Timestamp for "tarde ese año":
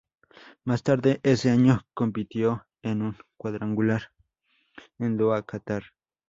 0.81-1.85